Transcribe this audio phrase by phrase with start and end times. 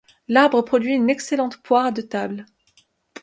[0.27, 2.47] L'arbre produit une excellente poire de table.